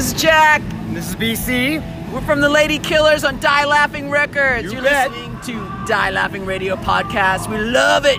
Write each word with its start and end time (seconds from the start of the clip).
is 0.00 0.14
Jack. 0.14 0.62
This 0.94 1.10
is 1.10 1.14
BC. 1.16 2.10
We're 2.10 2.22
from 2.22 2.40
the 2.40 2.48
Lady 2.48 2.78
Killers 2.78 3.22
on 3.22 3.38
Die 3.38 3.64
Laughing 3.66 4.08
Records. 4.08 4.64
You 4.64 4.72
You're 4.72 4.82
bet. 4.82 5.10
listening 5.10 5.38
to 5.42 5.86
Die 5.86 6.10
Laughing 6.10 6.46
Radio 6.46 6.74
Podcast. 6.76 7.50
We 7.50 7.58
love 7.58 8.06
it. 8.06 8.18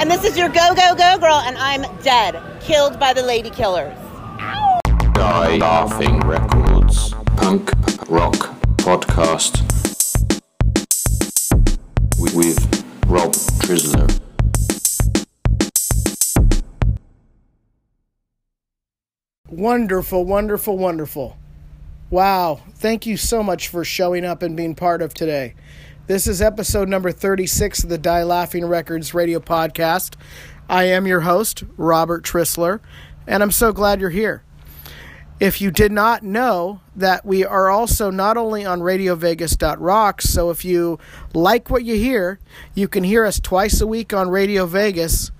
And 0.00 0.10
this 0.10 0.24
is 0.24 0.34
your 0.34 0.48
Go 0.48 0.74
Go 0.74 0.94
Go 0.94 1.18
Girl, 1.18 1.42
and 1.44 1.58
I'm 1.58 1.82
dead, 2.02 2.40
killed 2.62 2.98
by 2.98 3.12
the 3.12 3.22
Lady 3.22 3.50
Killers. 3.50 3.98
Die 5.12 5.56
Laughing 5.58 6.20
Records. 6.20 7.12
Punk 7.36 7.70
rock 8.08 8.54
podcast. 8.78 9.60
With, 12.18 12.34
with 12.34 12.84
Rob 13.08 13.32
Trisler. 13.60 14.23
Wonderful, 19.54 20.24
wonderful, 20.24 20.76
wonderful. 20.76 21.36
Wow. 22.10 22.60
Thank 22.74 23.06
you 23.06 23.16
so 23.16 23.40
much 23.40 23.68
for 23.68 23.84
showing 23.84 24.24
up 24.24 24.42
and 24.42 24.56
being 24.56 24.74
part 24.74 25.00
of 25.00 25.14
today. 25.14 25.54
This 26.08 26.26
is 26.26 26.42
episode 26.42 26.88
number 26.88 27.12
36 27.12 27.84
of 27.84 27.88
the 27.88 27.96
Die 27.96 28.24
Laughing 28.24 28.66
Records 28.66 29.14
radio 29.14 29.38
podcast. 29.38 30.16
I 30.68 30.86
am 30.86 31.06
your 31.06 31.20
host, 31.20 31.62
Robert 31.76 32.24
Trisler, 32.24 32.80
and 33.28 33.44
I'm 33.44 33.52
so 33.52 33.72
glad 33.72 34.00
you're 34.00 34.10
here. 34.10 34.42
If 35.38 35.60
you 35.60 35.70
did 35.70 35.92
not 35.92 36.24
know 36.24 36.80
that 36.96 37.24
we 37.24 37.44
are 37.44 37.70
also 37.70 38.10
not 38.10 38.36
only 38.36 38.64
on 38.64 38.80
radiovegas.rocks, 38.80 40.24
so 40.24 40.50
if 40.50 40.64
you 40.64 40.98
like 41.32 41.70
what 41.70 41.84
you 41.84 41.94
hear, 41.94 42.40
you 42.74 42.88
can 42.88 43.04
hear 43.04 43.24
us 43.24 43.38
twice 43.38 43.80
a 43.80 43.86
week 43.86 44.12
on 44.12 44.30
Radio 44.30 44.66
Vegas 44.66 45.30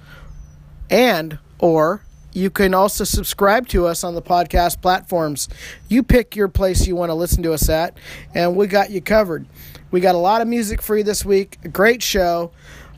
and 0.88 1.40
or 1.58 2.04
you 2.34 2.50
can 2.50 2.74
also 2.74 3.04
subscribe 3.04 3.68
to 3.68 3.86
us 3.86 4.04
on 4.04 4.14
the 4.14 4.22
podcast 4.22 4.82
platforms. 4.82 5.48
You 5.88 6.02
pick 6.02 6.36
your 6.36 6.48
place 6.48 6.86
you 6.86 6.96
want 6.96 7.10
to 7.10 7.14
listen 7.14 7.42
to 7.44 7.52
us 7.52 7.68
at, 7.68 7.96
and 8.34 8.56
we 8.56 8.66
got 8.66 8.90
you 8.90 9.00
covered. 9.00 9.46
We 9.90 10.00
got 10.00 10.16
a 10.16 10.18
lot 10.18 10.42
of 10.42 10.48
music 10.48 10.82
for 10.82 10.98
you 10.98 11.04
this 11.04 11.24
week, 11.24 11.58
a 11.64 11.68
great 11.68 12.02
show, 12.02 12.50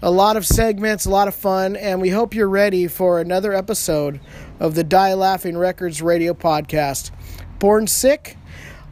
a 0.02 0.10
lot 0.10 0.36
of 0.36 0.46
segments, 0.46 1.04
a 1.04 1.10
lot 1.10 1.28
of 1.28 1.34
fun, 1.34 1.76
and 1.76 2.00
we 2.00 2.08
hope 2.08 2.34
you're 2.34 2.48
ready 2.48 2.88
for 2.88 3.20
another 3.20 3.52
episode 3.52 4.20
of 4.58 4.74
the 4.74 4.84
Die 4.84 5.14
Laughing 5.14 5.58
Records 5.58 6.00
radio 6.00 6.32
podcast. 6.32 7.10
Born 7.58 7.86
Sick, 7.86 8.38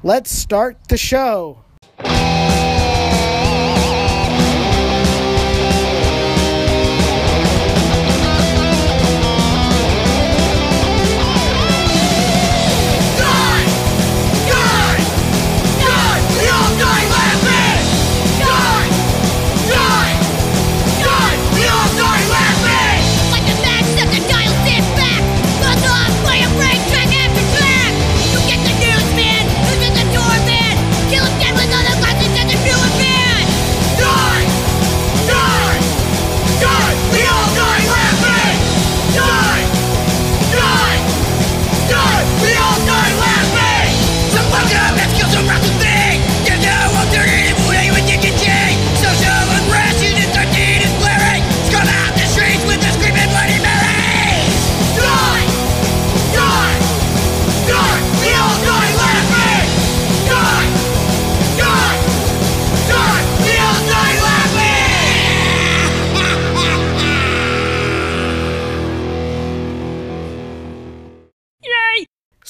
let's 0.03 0.31
start 0.31 0.77
the 0.89 0.99
show. 0.99 1.65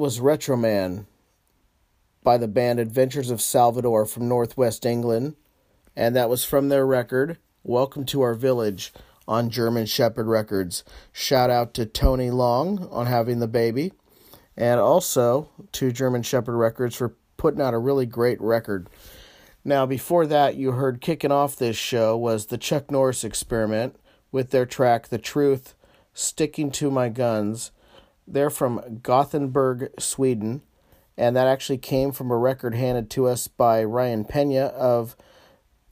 was 0.00 0.18
Retroman 0.18 1.04
by 2.24 2.38
the 2.38 2.48
band 2.48 2.80
Adventures 2.80 3.28
of 3.28 3.38
Salvador 3.38 4.06
from 4.06 4.28
Northwest 4.28 4.86
England, 4.86 5.36
and 5.94 6.16
that 6.16 6.30
was 6.30 6.42
from 6.42 6.70
their 6.70 6.86
record 6.86 7.36
Welcome 7.62 8.06
to 8.06 8.22
Our 8.22 8.32
Village 8.32 8.94
on 9.28 9.50
German 9.50 9.84
Shepherd 9.84 10.26
Records. 10.26 10.84
Shout 11.12 11.50
out 11.50 11.74
to 11.74 11.84
Tony 11.84 12.30
Long 12.30 12.88
on 12.90 13.08
having 13.08 13.40
the 13.40 13.46
baby, 13.46 13.92
and 14.56 14.80
also 14.80 15.50
to 15.72 15.92
German 15.92 16.22
Shepherd 16.22 16.56
Records 16.56 16.96
for 16.96 17.14
putting 17.36 17.60
out 17.60 17.74
a 17.74 17.78
really 17.78 18.06
great 18.06 18.40
record. 18.40 18.88
Now, 19.66 19.84
before 19.84 20.26
that, 20.28 20.56
you 20.56 20.72
heard 20.72 21.02
kicking 21.02 21.30
off 21.30 21.56
this 21.56 21.76
show 21.76 22.16
was 22.16 22.46
the 22.46 22.56
Chuck 22.56 22.90
Norris 22.90 23.22
experiment 23.22 23.96
with 24.32 24.48
their 24.48 24.64
track 24.64 25.08
The 25.08 25.18
Truth, 25.18 25.74
Sticking 26.14 26.70
to 26.70 26.90
My 26.90 27.10
Guns 27.10 27.70
they're 28.32 28.50
from 28.50 29.00
Gothenburg, 29.02 29.90
Sweden, 29.98 30.62
and 31.16 31.34
that 31.34 31.48
actually 31.48 31.78
came 31.78 32.12
from 32.12 32.30
a 32.30 32.36
record 32.36 32.76
handed 32.76 33.10
to 33.10 33.26
us 33.26 33.48
by 33.48 33.82
Ryan 33.82 34.24
Pena 34.24 34.66
of 34.66 35.16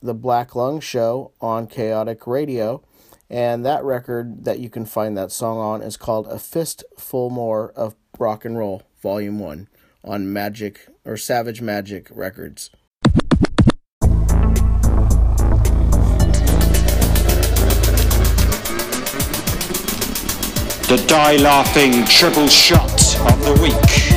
the 0.01 0.13
Black 0.13 0.55
Lung 0.55 0.79
Show 0.79 1.33
on 1.41 1.67
Chaotic 1.67 2.25
Radio. 2.25 2.81
And 3.29 3.65
that 3.65 3.83
record 3.83 4.45
that 4.45 4.59
you 4.59 4.69
can 4.69 4.85
find 4.85 5.17
that 5.17 5.31
song 5.31 5.57
on 5.57 5.81
is 5.81 5.97
called 5.97 6.27
A 6.27 6.39
Fistful 6.39 7.29
More 7.29 7.71
of 7.71 7.95
Rock 8.17 8.45
and 8.45 8.57
Roll, 8.57 8.83
Volume 9.03 9.37
1, 9.37 9.67
on 10.03 10.33
Magic 10.33 10.87
or 11.05 11.17
Savage 11.17 11.61
Magic 11.61 12.07
Records. 12.09 12.71
the 20.89 20.97
die 21.05 21.35
laughing 21.35 22.03
triple 22.05 22.47
shot 22.47 22.99
of 23.31 23.45
the 23.45 23.53
week. 23.61 24.08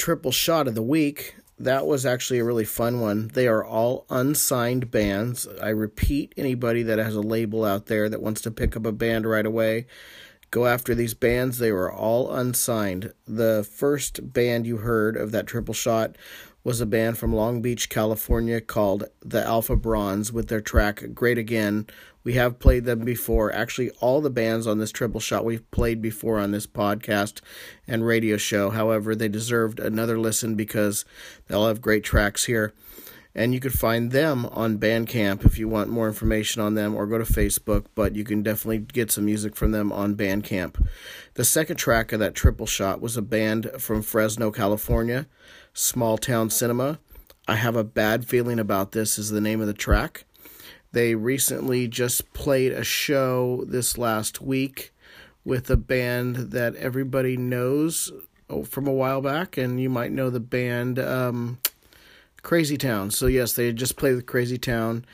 Triple 0.00 0.32
shot 0.32 0.66
of 0.66 0.74
the 0.74 0.82
week. 0.82 1.34
That 1.58 1.86
was 1.86 2.06
actually 2.06 2.38
a 2.38 2.44
really 2.44 2.64
fun 2.64 3.00
one. 3.00 3.28
They 3.34 3.46
are 3.46 3.62
all 3.62 4.06
unsigned 4.08 4.90
bands. 4.90 5.46
I 5.60 5.68
repeat, 5.68 6.32
anybody 6.38 6.82
that 6.84 6.98
has 6.98 7.14
a 7.14 7.20
label 7.20 7.66
out 7.66 7.84
there 7.84 8.08
that 8.08 8.22
wants 8.22 8.40
to 8.42 8.50
pick 8.50 8.74
up 8.78 8.86
a 8.86 8.92
band 8.92 9.28
right 9.28 9.44
away, 9.44 9.86
go 10.50 10.66
after 10.66 10.94
these 10.94 11.12
bands. 11.12 11.58
They 11.58 11.70
were 11.70 11.92
all 11.92 12.32
unsigned. 12.32 13.12
The 13.28 13.68
first 13.70 14.32
band 14.32 14.66
you 14.66 14.78
heard 14.78 15.18
of 15.18 15.32
that 15.32 15.46
triple 15.46 15.74
shot 15.74 16.16
was 16.64 16.80
a 16.80 16.86
band 16.86 17.18
from 17.18 17.34
Long 17.34 17.60
Beach, 17.60 17.90
California 17.90 18.62
called 18.62 19.04
The 19.20 19.44
Alpha 19.44 19.76
Bronze 19.76 20.32
with 20.32 20.48
their 20.48 20.62
track 20.62 21.04
Great 21.12 21.36
Again. 21.36 21.86
We 22.22 22.34
have 22.34 22.58
played 22.58 22.84
them 22.84 23.00
before. 23.00 23.52
Actually, 23.52 23.90
all 24.00 24.20
the 24.20 24.30
bands 24.30 24.66
on 24.66 24.78
this 24.78 24.92
triple 24.92 25.20
shot 25.20 25.44
we've 25.44 25.68
played 25.70 26.02
before 26.02 26.38
on 26.38 26.50
this 26.50 26.66
podcast 26.66 27.40
and 27.86 28.04
radio 28.04 28.36
show. 28.36 28.70
However, 28.70 29.14
they 29.14 29.28
deserved 29.28 29.80
another 29.80 30.18
listen 30.18 30.54
because 30.54 31.04
they 31.46 31.54
all 31.54 31.68
have 31.68 31.80
great 31.80 32.04
tracks 32.04 32.44
here. 32.44 32.74
And 33.32 33.54
you 33.54 33.60
could 33.60 33.72
find 33.72 34.10
them 34.10 34.44
on 34.46 34.78
Bandcamp 34.78 35.46
if 35.46 35.56
you 35.56 35.68
want 35.68 35.88
more 35.88 36.08
information 36.08 36.60
on 36.60 36.74
them 36.74 36.96
or 36.96 37.06
go 37.06 37.16
to 37.16 37.24
Facebook, 37.24 37.86
but 37.94 38.16
you 38.16 38.24
can 38.24 38.42
definitely 38.42 38.78
get 38.78 39.12
some 39.12 39.24
music 39.24 39.54
from 39.54 39.70
them 39.70 39.92
on 39.92 40.16
Bandcamp. 40.16 40.84
The 41.34 41.44
second 41.44 41.76
track 41.76 42.10
of 42.12 42.18
that 42.18 42.34
triple 42.34 42.66
shot 42.66 43.00
was 43.00 43.16
a 43.16 43.22
band 43.22 43.70
from 43.78 44.02
Fresno, 44.02 44.50
California, 44.50 45.28
Small 45.72 46.18
Town 46.18 46.50
Cinema. 46.50 46.98
I 47.46 47.54
have 47.54 47.76
a 47.76 47.84
bad 47.84 48.26
feeling 48.26 48.58
about 48.58 48.92
this, 48.92 49.16
is 49.16 49.30
the 49.30 49.40
name 49.40 49.60
of 49.60 49.68
the 49.68 49.74
track. 49.74 50.24
They 50.92 51.14
recently 51.14 51.86
just 51.86 52.32
played 52.32 52.72
a 52.72 52.82
show 52.82 53.64
this 53.66 53.96
last 53.96 54.40
week 54.40 54.92
with 55.44 55.70
a 55.70 55.76
band 55.76 56.50
that 56.50 56.74
everybody 56.74 57.36
knows 57.36 58.12
oh, 58.48 58.64
from 58.64 58.88
a 58.88 58.92
while 58.92 59.20
back, 59.20 59.56
and 59.56 59.80
you 59.80 59.88
might 59.88 60.10
know 60.10 60.30
the 60.30 60.40
band 60.40 60.98
um, 60.98 61.58
Crazy 62.42 62.76
Town. 62.76 63.12
So, 63.12 63.26
yes, 63.26 63.52
they 63.52 63.72
just 63.72 63.96
played 63.96 64.16
with 64.16 64.26
Crazy 64.26 64.58
Town, 64.58 65.04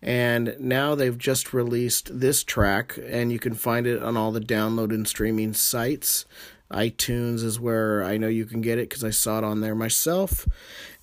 and 0.00 0.56
now 0.58 0.94
they've 0.94 1.18
just 1.18 1.52
released 1.52 2.18
this 2.18 2.42
track, 2.42 2.98
and 3.06 3.30
you 3.30 3.38
can 3.38 3.54
find 3.54 3.86
it 3.86 4.02
on 4.02 4.16
all 4.16 4.32
the 4.32 4.40
download 4.40 4.88
and 4.88 5.06
streaming 5.06 5.52
sites. 5.52 6.24
iTunes 6.70 7.44
is 7.44 7.60
where 7.60 8.02
I 8.02 8.16
know 8.16 8.28
you 8.28 8.46
can 8.46 8.62
get 8.62 8.78
it 8.78 8.88
because 8.88 9.04
I 9.04 9.10
saw 9.10 9.36
it 9.36 9.44
on 9.44 9.60
there 9.60 9.74
myself. 9.74 10.48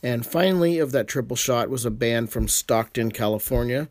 And 0.01 0.25
finally, 0.25 0.79
of 0.79 0.91
that 0.91 1.07
triple 1.07 1.35
shot 1.35 1.69
was 1.69 1.85
a 1.85 1.91
band 1.91 2.31
from 2.31 2.47
Stockton, 2.47 3.11
California 3.11 3.89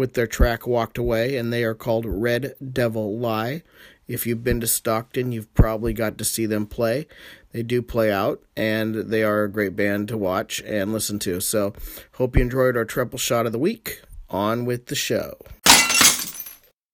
with 0.00 0.14
their 0.14 0.26
track 0.26 0.66
Walked 0.66 0.98
Away, 0.98 1.36
and 1.36 1.52
they 1.52 1.62
are 1.62 1.74
called 1.74 2.06
Red 2.06 2.54
Devil 2.72 3.18
Lie. 3.18 3.62
If 4.08 4.26
you've 4.26 4.42
been 4.42 4.60
to 4.60 4.66
Stockton, 4.66 5.30
you've 5.30 5.52
probably 5.54 5.92
got 5.92 6.18
to 6.18 6.24
see 6.24 6.46
them 6.46 6.66
play. 6.66 7.06
They 7.52 7.62
do 7.62 7.82
play 7.82 8.10
out, 8.10 8.42
and 8.56 8.94
they 8.94 9.22
are 9.22 9.44
a 9.44 9.50
great 9.50 9.76
band 9.76 10.08
to 10.08 10.16
watch 10.16 10.60
and 10.62 10.92
listen 10.92 11.18
to. 11.20 11.40
So, 11.40 11.74
hope 12.14 12.34
you 12.34 12.42
enjoyed 12.42 12.76
our 12.76 12.86
triple 12.86 13.18
shot 13.18 13.46
of 13.46 13.52
the 13.52 13.58
week. 13.58 14.00
On 14.30 14.64
with 14.64 14.86
the 14.86 14.94
show. 14.94 15.34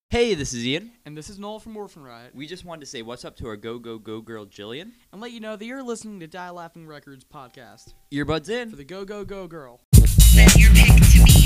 Hey, 0.09 0.35
this 0.35 0.55
is 0.55 0.67
Ian. 0.67 0.93
And 1.05 1.17
this 1.17 1.29
is 1.29 1.39
Noel 1.39 1.61
from 1.61 1.77
Orphan 1.77 2.03
Riot. 2.03 2.35
We 2.35 2.47
just 2.47 2.65
wanted 2.65 2.81
to 2.81 2.87
say 2.87 3.03
what's 3.03 3.25
up 3.27 3.37
to 3.37 3.47
our 3.49 3.57
go 3.57 3.79
go 3.79 3.99
go 3.99 4.23
girl 4.23 4.47
Jillian. 4.47 4.93
And 5.13 5.21
let 5.21 5.33
you 5.33 5.41
know 5.41 5.55
that 5.55 5.65
you're 5.65 5.83
listening 5.83 6.21
to 6.21 6.27
Die 6.27 6.51
Laughing 6.51 6.87
Records 6.87 7.25
podcast. 7.25 7.93
Earbuds 8.11 8.49
in. 8.49 8.71
For 8.71 8.77
the 8.77 8.85
Go 8.85 9.05
Go 9.05 9.25
Go 9.25 9.47
Girl. 9.47 9.81
Send 9.95 10.57
your 10.57 10.71
pick 10.73 10.87
to 10.87 11.25
me 11.25 11.46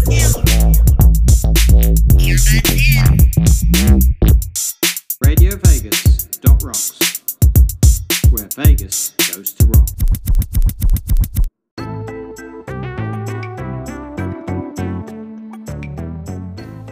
Radio 5.21 5.55
Vegas 5.57 6.25
dot 6.41 6.63
rocks, 6.63 6.99
where 8.29 8.47
Vegas 8.55 9.11
goes 9.11 9.53
to 9.53 9.65
rock. 9.67 9.87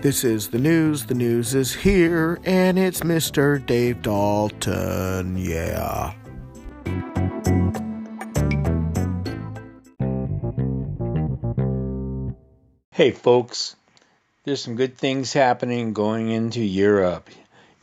This 0.02 0.24
is 0.24 0.50
the 0.50 0.60
news. 0.60 1.06
The 1.06 1.16
news 1.16 1.56
is 1.56 1.74
here, 1.74 2.40
and 2.46 2.78
it's 2.80 3.02
Mr. 3.02 3.66
Dave 3.66 4.02
Dalton. 4.02 5.38
Yeah. 5.38 6.14
Hey, 12.92 13.12
folks, 13.12 13.76
there's 14.44 14.62
some 14.62 14.76
good 14.76 14.98
things 14.98 15.34
happening 15.34 15.94
going 15.94 16.30
into 16.30 16.62
Europe. 16.62 17.30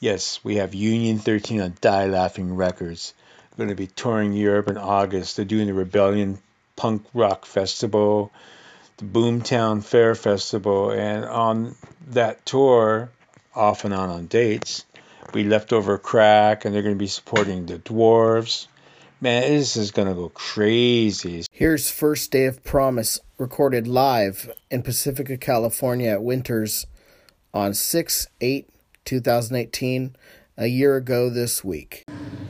Yes, 0.00 0.40
we 0.42 0.56
have 0.56 0.74
Union 0.74 1.18
13 1.18 1.60
on 1.60 1.74
Die 1.80 2.06
Laughing 2.06 2.56
Records. 2.56 3.12
We're 3.50 3.66
going 3.66 3.76
to 3.76 3.80
be 3.80 3.86
touring 3.86 4.32
Europe 4.32 4.68
in 4.68 4.78
August. 4.78 5.36
They're 5.36 5.44
doing 5.44 5.66
the 5.66 5.74
Rebellion 5.74 6.38
Punk 6.74 7.04
Rock 7.12 7.44
Festival, 7.44 8.30
the 8.96 9.04
Boomtown 9.04 9.84
Fair 9.84 10.14
Festival, 10.14 10.90
and 10.90 11.24
on 11.24 11.74
that 12.08 12.44
tour, 12.46 13.10
off 13.54 13.84
and 13.84 13.92
on 13.94 14.10
on 14.10 14.26
dates, 14.26 14.84
we 15.34 15.44
Leftover 15.44 15.98
Crack, 15.98 16.64
and 16.64 16.74
they're 16.74 16.82
going 16.82 16.94
to 16.94 16.98
be 16.98 17.06
supporting 17.06 17.66
the 17.66 17.78
Dwarves. 17.78 18.66
Man, 19.18 19.50
this 19.50 19.78
is 19.78 19.92
going 19.92 20.08
to 20.08 20.14
go 20.14 20.28
crazy. 20.28 21.46
Here's 21.50 21.90
First 21.90 22.30
Day 22.30 22.44
of 22.44 22.62
Promise, 22.62 23.18
recorded 23.38 23.88
live 23.88 24.52
in 24.70 24.82
Pacifica, 24.82 25.38
California 25.38 26.10
at 26.10 26.22
Winters 26.22 26.86
on 27.54 27.72
6 27.72 28.26
8 28.42 28.68
2018, 29.06 30.16
a 30.58 30.66
year 30.66 30.96
ago 30.96 31.30
this 31.30 31.64
week. 31.64 32.04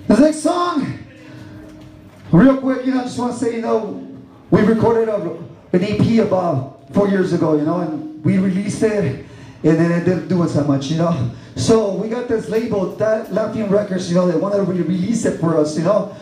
The 0.09 0.19
next 0.19 0.41
song, 0.41 0.99
real 2.33 2.57
quick, 2.57 2.85
you 2.85 2.95
know, 2.95 3.03
I 3.03 3.05
just 3.05 3.19
want 3.21 3.35
to 3.35 3.39
say, 3.39 3.55
you 3.55 3.63
know, 3.63 4.05
we 4.51 4.63
recorded 4.63 5.09
a, 5.09 5.21
an 5.73 5.85
EP 5.85 6.27
about 6.27 6.93
four 6.93 7.09
years 7.09 7.33
ago, 7.33 7.57
you 7.57 7.63
know, 7.63 7.79
and 7.79 8.25
we 8.25 8.39
released 8.39 8.83
it, 8.83 9.25
and 9.63 9.79
then 9.79 9.93
it 9.93 10.05
didn't 10.05 10.27
do 10.27 10.43
us 10.43 10.55
that 10.55 10.67
much, 10.67 10.87
you 10.87 10.99
know. 10.99 11.31
So 11.55 11.95
we 11.95 12.09
got 12.09 12.27
this 12.27 12.49
label, 12.49 12.97
that 12.97 13.33
Laughing 13.33 13.69
Records, 13.69 14.09
you 14.09 14.17
know, 14.17 14.29
they 14.29 14.37
wanted 14.37 14.57
to 14.57 14.63
re-release 14.65 15.25
it 15.27 15.39
for 15.39 15.57
us, 15.57 15.79
you 15.79 15.85
know. 15.85 16.17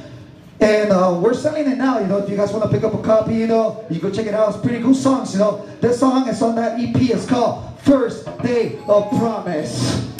And 0.64 0.92
uh, 0.92 1.20
we're 1.22 1.34
selling 1.34 1.70
it 1.70 1.76
now, 1.76 1.98
you 1.98 2.06
know, 2.06 2.16
if 2.16 2.30
you 2.30 2.36
guys 2.36 2.50
want 2.50 2.64
to 2.64 2.70
pick 2.70 2.84
up 2.84 2.94
a 2.94 3.02
copy, 3.02 3.34
you 3.34 3.46
know, 3.46 3.84
you 3.90 4.00
go 4.00 4.10
check 4.10 4.24
it 4.24 4.32
out. 4.32 4.48
It's 4.48 4.64
pretty 4.64 4.82
cool 4.82 4.94
songs, 4.94 5.34
you 5.34 5.38
know. 5.38 5.66
This 5.82 6.00
song 6.00 6.26
is 6.26 6.40
on 6.40 6.54
that 6.54 6.80
EP, 6.80 6.96
it's 6.96 7.26
called 7.26 7.78
First 7.80 8.24
Day 8.38 8.78
of 8.88 9.10
Promise. 9.10 10.13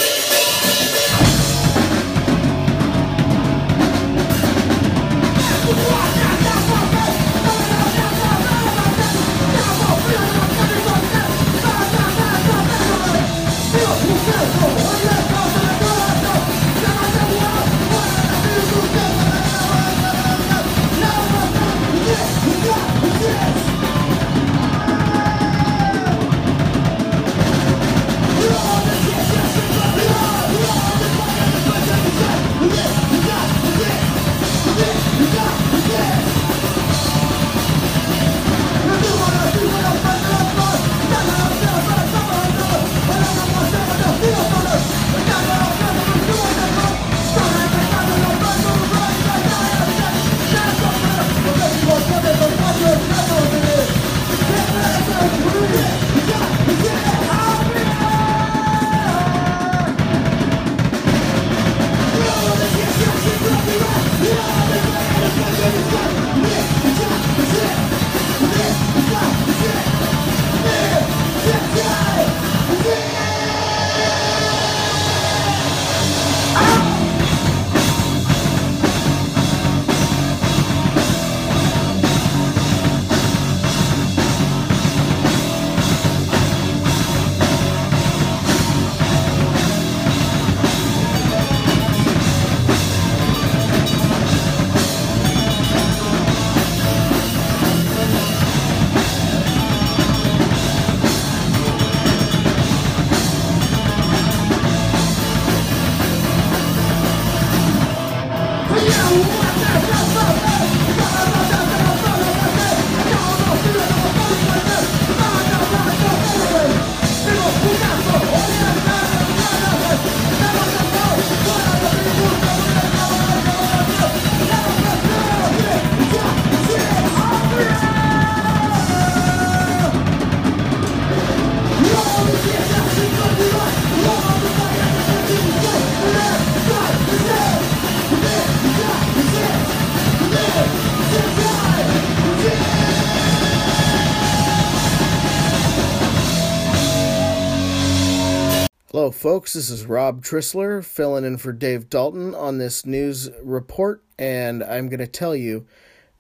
Hello, 148.94 149.11
folks. 149.11 149.54
This 149.54 149.70
is 149.70 149.87
Rob 149.87 150.22
Trissler 150.22 150.85
filling 150.85 151.24
in 151.24 151.37
for 151.37 151.52
Dave 151.52 151.90
Dalton 151.90 152.33
on 152.33 152.59
this 152.59 152.87
news 152.87 153.28
report, 153.42 154.04
and 154.20 154.62
I'm 154.62 154.88
going 154.88 155.00
to 155.00 155.09
tell 155.09 155.35
you 155.35 155.66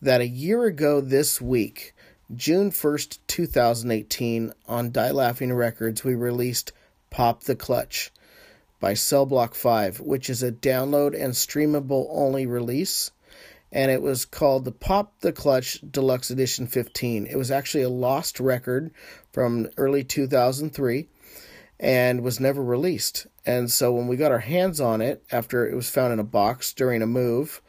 that 0.02 0.20
a 0.20 0.26
year 0.26 0.64
ago 0.64 1.00
this 1.00 1.40
week, 1.40 1.94
June 2.34 2.72
1st, 2.72 3.18
2018, 3.28 4.52
on 4.66 4.90
Die 4.90 5.10
Laughing 5.12 5.52
Records, 5.52 6.02
we 6.02 6.16
released 6.16 6.72
Pop 7.10 7.44
the 7.44 7.54
Clutch 7.54 8.10
by 8.80 8.94
Cell 8.94 9.24
Block 9.24 9.54
5, 9.54 10.00
which 10.00 10.28
is 10.28 10.42
a 10.42 10.50
download 10.50 11.14
and 11.14 11.34
streamable 11.34 12.08
only 12.10 12.44
release. 12.44 13.12
And 13.70 13.88
it 13.88 14.02
was 14.02 14.24
called 14.24 14.64
the 14.64 14.72
Pop 14.72 15.20
the 15.20 15.32
Clutch 15.32 15.80
Deluxe 15.88 16.30
Edition 16.32 16.66
15. 16.66 17.28
It 17.28 17.36
was 17.36 17.52
actually 17.52 17.84
a 17.84 17.88
lost 17.88 18.40
record 18.40 18.90
from 19.30 19.68
early 19.76 20.02
2003 20.02 21.06
and 21.78 22.22
was 22.22 22.40
never 22.40 22.62
released. 22.62 23.26
And 23.44 23.70
so 23.70 23.92
when 23.92 24.06
we 24.06 24.16
got 24.16 24.32
our 24.32 24.40
hands 24.40 24.80
on 24.80 25.00
it 25.00 25.24
after 25.30 25.68
it 25.68 25.74
was 25.74 25.90
found 25.90 26.12
in 26.12 26.18
a 26.18 26.24
box 26.24 26.72
during 26.72 27.02
a 27.02 27.06
move, 27.06 27.60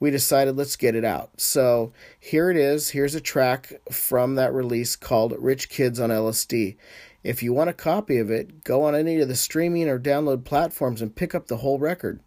we 0.00 0.10
decided 0.10 0.56
let's 0.56 0.76
get 0.76 0.96
it 0.96 1.04
out. 1.04 1.40
So 1.40 1.92
here 2.18 2.50
it 2.50 2.56
is. 2.56 2.90
Here's 2.90 3.14
a 3.14 3.20
track 3.20 3.80
from 3.90 4.34
that 4.34 4.52
release 4.52 4.96
called 4.96 5.34
Rich 5.38 5.68
Kids 5.68 6.00
on 6.00 6.10
LSD. 6.10 6.76
If 7.22 7.40
you 7.40 7.52
want 7.52 7.70
a 7.70 7.74
copy 7.74 8.18
of 8.18 8.30
it, 8.30 8.64
go 8.64 8.82
on 8.82 8.96
any 8.96 9.20
of 9.20 9.28
the 9.28 9.36
streaming 9.36 9.88
or 9.88 10.00
download 10.00 10.44
platforms 10.44 11.00
and 11.00 11.14
pick 11.14 11.36
up 11.36 11.46
the 11.46 11.58
whole 11.58 11.78
record. 11.78 12.18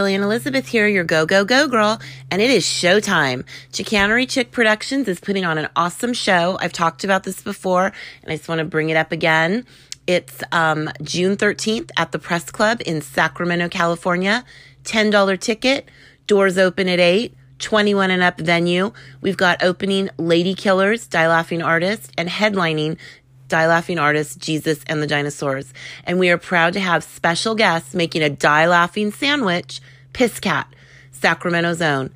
Jillian 0.00 0.22
Elizabeth 0.22 0.66
here, 0.66 0.88
your 0.88 1.04
go, 1.04 1.26
go, 1.26 1.44
go 1.44 1.68
girl. 1.68 2.00
And 2.30 2.40
it 2.40 2.50
is 2.50 2.64
showtime. 2.64 3.44
Chicanery 3.70 4.24
Chick 4.24 4.50
Productions 4.50 5.08
is 5.08 5.20
putting 5.20 5.44
on 5.44 5.58
an 5.58 5.68
awesome 5.76 6.14
show. 6.14 6.56
I've 6.58 6.72
talked 6.72 7.04
about 7.04 7.24
this 7.24 7.42
before, 7.42 7.92
and 8.22 8.32
I 8.32 8.36
just 8.36 8.48
want 8.48 8.60
to 8.60 8.64
bring 8.64 8.88
it 8.88 8.96
up 8.96 9.12
again. 9.12 9.66
It's 10.06 10.42
um, 10.52 10.88
June 11.02 11.36
13th 11.36 11.90
at 11.98 12.12
the 12.12 12.18
Press 12.18 12.50
Club 12.50 12.80
in 12.86 13.02
Sacramento, 13.02 13.68
California. 13.68 14.42
$10 14.84 15.38
ticket. 15.38 15.90
Doors 16.26 16.56
open 16.56 16.88
at 16.88 16.98
8. 16.98 17.34
21 17.58 18.10
and 18.10 18.22
up 18.22 18.40
venue. 18.40 18.90
We've 19.20 19.36
got 19.36 19.62
opening 19.62 20.08
Lady 20.16 20.54
Killers, 20.54 21.06
Die 21.06 21.28
Laughing 21.28 21.60
Artist, 21.60 22.10
and 22.16 22.26
headlining 22.26 22.96
Die 23.50 23.66
Laughing 23.66 23.98
Artist, 23.98 24.38
Jesus 24.38 24.80
and 24.86 25.02
the 25.02 25.06
Dinosaurs. 25.06 25.74
And 26.04 26.18
we 26.18 26.30
are 26.30 26.38
proud 26.38 26.72
to 26.72 26.80
have 26.80 27.04
special 27.04 27.54
guests 27.54 27.94
making 27.94 28.22
a 28.22 28.30
Die 28.30 28.66
Laughing 28.66 29.10
sandwich, 29.10 29.82
Piss 30.12 30.40
Cat, 30.40 30.72
Sacramento's 31.12 31.82
own. 31.82 32.10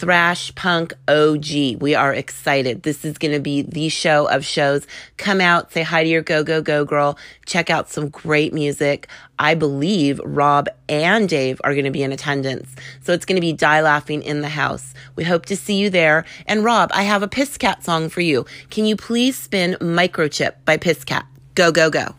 Thrash 0.00 0.54
Punk 0.54 0.94
OG. 1.08 1.82
We 1.82 1.94
are 1.94 2.14
excited. 2.14 2.84
This 2.84 3.04
is 3.04 3.18
going 3.18 3.34
to 3.34 3.40
be 3.40 3.60
the 3.60 3.90
show 3.90 4.26
of 4.30 4.46
shows. 4.46 4.86
Come 5.18 5.42
out, 5.42 5.72
say 5.72 5.82
hi 5.82 6.04
to 6.04 6.08
your 6.08 6.22
go, 6.22 6.42
go, 6.42 6.62
go 6.62 6.86
girl. 6.86 7.18
Check 7.44 7.68
out 7.68 7.90
some 7.90 8.08
great 8.08 8.54
music. 8.54 9.08
I 9.38 9.54
believe 9.54 10.18
Rob 10.24 10.70
and 10.88 11.28
Dave 11.28 11.60
are 11.64 11.74
going 11.74 11.84
to 11.84 11.90
be 11.90 12.02
in 12.02 12.12
attendance. 12.12 12.74
So 13.02 13.12
it's 13.12 13.26
going 13.26 13.36
to 13.36 13.42
be 13.42 13.52
Die 13.52 13.82
Laughing 13.82 14.22
in 14.22 14.40
the 14.40 14.48
house. 14.48 14.94
We 15.16 15.24
hope 15.24 15.44
to 15.46 15.56
see 15.56 15.74
you 15.74 15.90
there. 15.90 16.24
And 16.46 16.64
Rob, 16.64 16.90
I 16.94 17.02
have 17.02 17.22
a 17.22 17.28
Piss 17.28 17.58
Cat 17.58 17.84
song 17.84 18.08
for 18.08 18.22
you. 18.22 18.46
Can 18.70 18.86
you 18.86 18.96
please 18.96 19.36
spin 19.36 19.76
Microchip 19.82 20.54
by 20.64 20.78
Piss 20.78 21.04
Cat? 21.04 21.26
Go, 21.54 21.70
go, 21.72 21.90
go. 21.90 22.14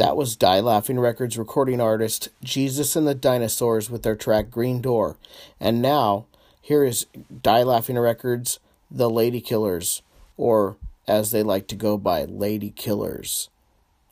That 0.00 0.16
was 0.16 0.34
Die 0.34 0.60
Laughing 0.60 0.98
Records 0.98 1.36
recording 1.36 1.78
artist 1.78 2.30
Jesus 2.42 2.96
and 2.96 3.06
the 3.06 3.14
Dinosaurs 3.14 3.90
with 3.90 4.02
their 4.02 4.16
track 4.16 4.50
Green 4.50 4.80
Door. 4.80 5.18
And 5.60 5.82
now, 5.82 6.24
here 6.62 6.84
is 6.84 7.04
Die 7.42 7.62
Laughing 7.62 7.98
Records 7.98 8.60
The 8.90 9.10
Lady 9.10 9.42
Killers, 9.42 10.00
or 10.38 10.78
as 11.06 11.32
they 11.32 11.42
like 11.42 11.66
to 11.66 11.76
go 11.76 11.98
by, 11.98 12.24
Lady 12.24 12.70
Killers, 12.70 13.50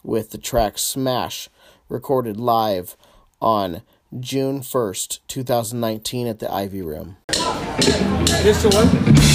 with 0.02 0.28
the 0.28 0.36
track 0.36 0.76
Smash, 0.76 1.48
recorded 1.88 2.36
live 2.36 2.94
on 3.40 3.80
June 4.20 4.60
1st, 4.60 5.20
2019 5.26 6.26
at 6.26 6.38
the 6.38 6.52
Ivy 6.52 6.82
Room. 6.82 7.16
Just 7.32 8.62
the 8.62 8.68
one? 8.74 9.27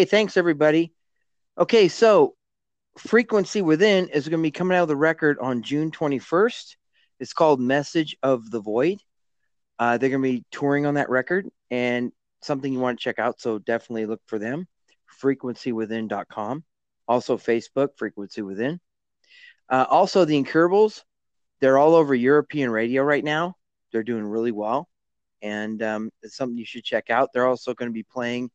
Hey, 0.00 0.06
thanks 0.06 0.38
everybody. 0.38 0.94
Okay, 1.58 1.88
so 1.88 2.34
Frequency 2.96 3.60
Within 3.60 4.08
is 4.08 4.30
going 4.30 4.40
to 4.40 4.42
be 4.42 4.50
coming 4.50 4.74
out 4.74 4.84
of 4.84 4.88
the 4.88 4.96
record 4.96 5.38
on 5.38 5.62
June 5.62 5.90
21st. 5.90 6.76
It's 7.18 7.34
called 7.34 7.60
Message 7.60 8.16
of 8.22 8.50
the 8.50 8.60
Void. 8.60 9.02
Uh, 9.78 9.98
they're 9.98 10.08
going 10.08 10.22
to 10.22 10.38
be 10.38 10.44
touring 10.50 10.86
on 10.86 10.94
that 10.94 11.10
record 11.10 11.50
and 11.70 12.12
something 12.40 12.72
you 12.72 12.78
want 12.78 12.98
to 12.98 13.04
check 13.04 13.18
out. 13.18 13.42
So 13.42 13.58
definitely 13.58 14.06
look 14.06 14.22
for 14.24 14.38
them. 14.38 14.66
Frequencywithin.com. 15.22 16.64
Also, 17.06 17.36
Facebook, 17.36 17.88
Frequency 17.98 18.40
Within. 18.40 18.80
Uh, 19.68 19.84
also, 19.86 20.24
the 20.24 20.38
Incurables, 20.38 21.04
they're 21.60 21.76
all 21.76 21.94
over 21.94 22.14
European 22.14 22.70
radio 22.70 23.02
right 23.02 23.22
now. 23.22 23.54
They're 23.92 24.02
doing 24.02 24.24
really 24.24 24.52
well. 24.52 24.88
And 25.42 25.82
um, 25.82 26.10
it's 26.22 26.36
something 26.36 26.56
you 26.56 26.64
should 26.64 26.84
check 26.84 27.10
out. 27.10 27.34
They're 27.34 27.46
also 27.46 27.74
going 27.74 27.90
to 27.90 27.94
be 27.94 28.02
playing 28.02 28.50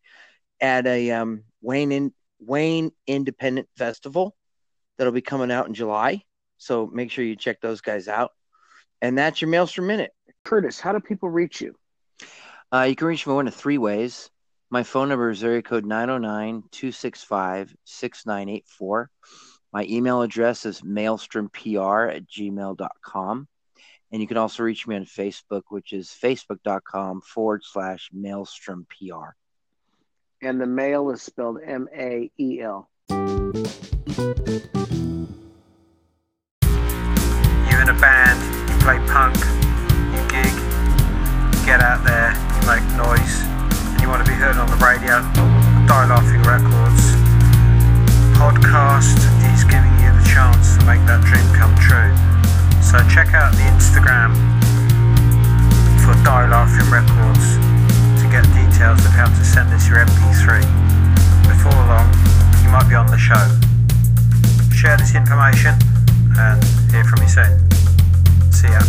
at 0.66 0.88
a 0.88 1.12
um, 1.12 1.44
Wayne 1.62 1.92
in, 1.92 2.14
Wayne 2.40 2.92
Independent 3.06 3.70
Festival 3.78 4.36
that'll 4.98 5.14
be 5.14 5.22
coming 5.22 5.52
out 5.52 5.68
in 5.68 5.76
July. 5.76 6.24
So 6.58 6.88
make 6.88 7.12
sure 7.12 7.24
you 7.24 7.36
check 7.36 7.62
those 7.62 7.82
guys 7.82 8.08
out. 8.08 8.32
And 9.02 9.18
that's 9.18 9.42
your 9.42 9.50
Maelstrom 9.50 9.88
Minute. 9.88 10.12
Curtis, 10.44 10.80
how 10.80 10.92
do 10.92 11.00
people 11.00 11.30
reach 11.30 11.62
you? 11.62 11.76
Uh, 12.74 12.88
you 12.90 12.96
can 12.96 13.08
reach 13.08 13.28
me 13.28 13.34
one 13.34 13.48
of 13.48 13.54
three 13.54 13.78
ways. 13.78 14.30
My 14.72 14.82
phone 14.82 15.10
number 15.10 15.30
is 15.30 15.44
area 15.44 15.62
code 15.62 15.86
909 15.86 16.64
265 16.72 17.76
6984. 17.86 19.12
My 19.72 19.86
email 19.88 20.22
address 20.24 20.66
is 20.66 20.82
maelstrompr 20.82 22.16
at 22.16 22.28
gmail.com. 22.28 23.48
And 24.12 24.22
you 24.22 24.28
can 24.28 24.38
also 24.38 24.64
reach 24.64 24.88
me 24.88 24.96
on 24.96 25.06
Facebook, 25.06 25.64
which 25.70 25.94
is 25.94 26.08
facebook.com 26.10 27.22
forward 27.22 27.62
slash 27.64 28.10
maelstrompr. 28.16 29.32
And 30.42 30.60
the 30.62 30.66
mail 30.66 31.10
is 31.10 31.22
spelled 31.22 31.60
M 31.66 31.88
A 31.96 32.30
E 32.38 32.62
L. 32.62 32.90
You're 33.10 33.18
in 37.82 37.90
a 37.90 37.98
band, 38.00 38.40
you 38.70 38.78
play 38.84 39.00
punk, 39.08 39.38
you 40.14 40.22
gig, 40.30 40.54
you 41.54 41.66
get 41.66 41.82
out 41.82 42.04
there, 42.04 42.32
you 42.32 42.68
make 42.68 42.84
noise, 42.96 43.44
and 43.94 44.02
you 44.02 44.10
want 44.10 44.26
to 44.26 44.32
be 44.32 44.38
heard 44.38 44.58
on 44.58 44.68
the 44.68 44.78
radio. 44.78 45.22
Die 45.88 46.06
Laughing 46.06 46.42
Records 46.44 47.16
podcast 48.36 49.18
is 49.54 49.64
giving 49.64 49.94
you 50.04 50.12
the 50.12 50.26
chance 50.28 50.78
to 50.78 50.86
make 50.86 51.00
that 51.08 51.24
dream 51.24 51.48
come 51.56 51.74
true. 51.80 52.12
So 52.84 53.00
check 53.08 53.34
out 53.34 53.54
the 53.54 53.64
Instagram 53.72 54.36
for 56.04 56.14
Die 56.24 56.48
Laughing 56.50 56.92
Records 56.92 57.75
details 58.76 59.06
of 59.06 59.12
how 59.12 59.26
to 59.26 59.46
send 59.46 59.72
us 59.72 59.88
your 59.88 60.00
MP3. 60.00 60.60
Before 61.48 61.72
long, 61.72 62.12
you 62.62 62.70
might 62.70 62.86
be 62.90 62.96
on 62.96 63.08
the 63.08 63.18
show. 63.18 63.34
Share 64.76 64.98
this 64.98 65.16
information 65.16 65.74
and 66.38 66.62
hear 66.92 67.06
from 67.06 67.22
you 67.24 67.30
soon. 67.30 68.52
See 68.52 68.68
ya. 68.68 68.82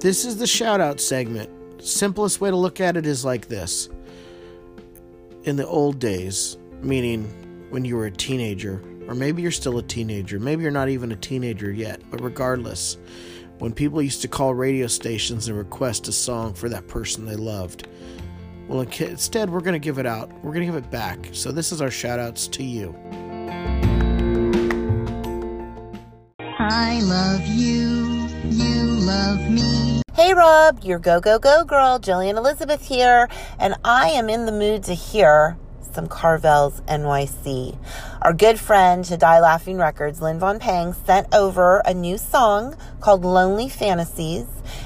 This 0.00 0.26
is 0.26 0.36
the 0.36 0.46
shout 0.46 0.82
out 0.82 1.00
segment. 1.00 1.48
Simplest 1.82 2.42
way 2.42 2.50
to 2.50 2.56
look 2.56 2.78
at 2.78 2.98
it 2.98 3.06
is 3.06 3.24
like 3.24 3.48
this. 3.48 3.88
In 5.44 5.56
the 5.56 5.66
old 5.66 5.98
days, 5.98 6.58
meaning 6.82 7.24
when 7.70 7.86
you 7.86 7.96
were 7.96 8.04
a 8.04 8.10
teenager, 8.10 8.82
or 9.08 9.14
maybe 9.14 9.42
you're 9.42 9.50
still 9.50 9.78
a 9.78 9.82
teenager, 9.82 10.38
maybe 10.38 10.62
you're 10.62 10.70
not 10.70 10.88
even 10.88 11.12
a 11.12 11.16
teenager 11.16 11.72
yet, 11.72 12.00
but 12.10 12.20
regardless, 12.22 12.96
when 13.58 13.72
people 13.72 14.02
used 14.02 14.22
to 14.22 14.28
call 14.28 14.54
radio 14.54 14.86
stations 14.86 15.48
and 15.48 15.56
request 15.56 16.08
a 16.08 16.12
song 16.12 16.52
for 16.54 16.68
that 16.68 16.86
person 16.88 17.24
they 17.24 17.36
loved, 17.36 17.88
well, 18.68 18.80
instead, 18.80 19.48
we're 19.50 19.60
going 19.60 19.74
to 19.74 19.78
give 19.78 19.98
it 19.98 20.06
out. 20.06 20.28
We're 20.42 20.52
going 20.52 20.66
to 20.66 20.72
give 20.72 20.74
it 20.74 20.90
back. 20.90 21.28
So, 21.30 21.52
this 21.52 21.70
is 21.70 21.80
our 21.80 21.90
shout 21.90 22.18
outs 22.18 22.48
to 22.48 22.64
you. 22.64 22.96
I 26.40 27.00
love 27.04 27.46
you, 27.46 28.26
you 28.44 28.82
love 29.06 29.48
me. 29.48 30.02
Hey 30.14 30.34
Rob, 30.34 30.82
your 30.82 30.98
go 30.98 31.20
go 31.20 31.38
go 31.38 31.62
girl, 31.62 32.00
Jillian 32.00 32.36
Elizabeth 32.36 32.88
here, 32.88 33.28
and 33.60 33.76
I 33.84 34.08
am 34.08 34.28
in 34.28 34.46
the 34.46 34.52
mood 34.52 34.82
to 34.84 34.94
hear 34.94 35.56
some 35.96 36.06
Carvel's 36.08 36.82
NYC. 36.82 37.74
Our 38.20 38.34
good 38.34 38.60
friend 38.60 39.02
to 39.06 39.16
Die 39.16 39.40
Laughing 39.40 39.78
Records, 39.78 40.20
Lynn 40.20 40.38
Von 40.38 40.58
Pang, 40.58 40.92
sent 40.92 41.34
over 41.34 41.78
a 41.86 41.94
new 41.94 42.18
song 42.18 42.76
called 43.00 43.24
Lonely 43.24 43.70
Fantasies. 43.70 44.44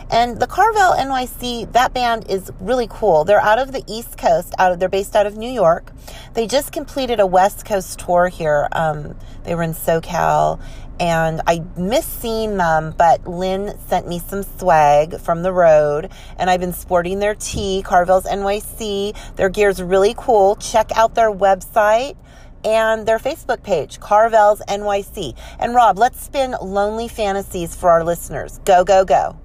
And 0.09 0.39
the 0.39 0.47
Carvel 0.47 0.93
NYC, 0.93 1.73
that 1.73 1.93
band 1.93 2.31
is 2.31 2.53
really 2.61 2.87
cool. 2.89 3.25
They're 3.25 3.41
out 3.41 3.59
of 3.59 3.73
the 3.73 3.83
East 3.89 4.19
Coast, 4.19 4.55
out 4.57 4.71
of 4.71 4.79
they're 4.79 4.89
based 4.89 5.17
out 5.17 5.27
of 5.27 5.37
New 5.37 5.51
York. 5.51 5.91
They 6.35 6.47
just 6.47 6.71
completed 6.71 7.19
a 7.19 7.27
West 7.27 7.65
Coast 7.65 7.99
tour 7.99 8.29
here. 8.29 8.69
Um, 8.71 9.17
they 9.43 9.57
were 9.57 9.65
in 9.65 9.75
SoCal 9.75 10.61
and 11.01 11.41
I 11.47 11.65
miss 11.77 12.05
seeing 12.05 12.59
them, 12.59 12.95
but 12.97 13.27
Lynn 13.27 13.77
sent 13.89 14.07
me 14.07 14.19
some 14.19 14.43
swag 14.43 15.19
from 15.19 15.43
the 15.43 15.53
road, 15.53 16.11
and 16.39 16.51
I've 16.51 16.61
been 16.61 16.75
sporting 16.75 17.19
their 17.19 17.35
tee, 17.35 17.83
Carvel's 17.83 18.25
NYC. 18.25 19.17
Their 19.37 19.49
gear's 19.49 19.83
really 19.83 20.15
cool. 20.17 20.57
Check 20.57 20.91
out 20.95 21.15
their 21.15 21.33
website 21.33 22.17
and 22.63 23.07
their 23.07 23.19
Facebook 23.19 23.63
page, 23.63 23.99
Carvel's 23.99 24.61
NYC. 24.69 25.35
And 25.59 25.75
Rob, 25.75 25.99
let's 25.99 26.23
spin 26.23 26.55
Lonely 26.61 27.09
Fantasies 27.09 27.75
for 27.75 27.89
our 27.91 28.05
listeners. 28.05 28.61
Go, 28.67 28.85
go, 28.85 29.07
go. 29.07 29.39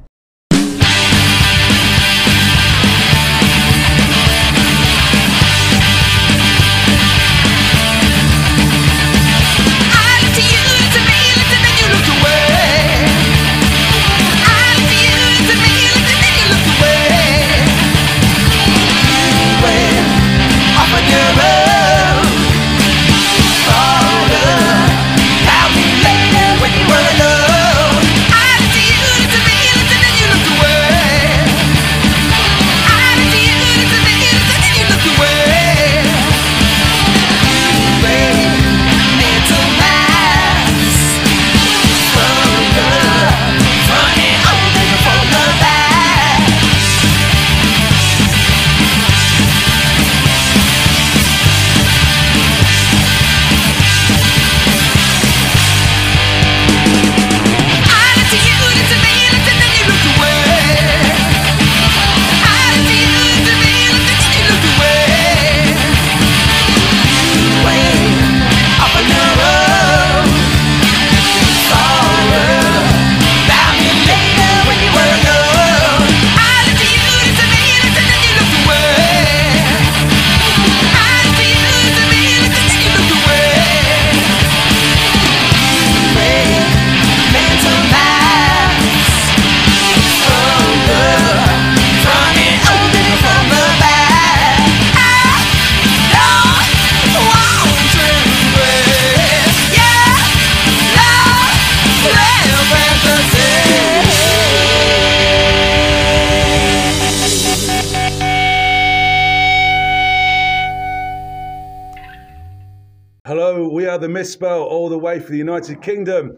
Misspelt 114.35 114.67
all 114.67 114.89
the 114.89 114.99
way 114.99 115.17
for 115.17 115.31
the 115.31 115.37
United 115.37 115.81
Kingdom. 115.81 116.37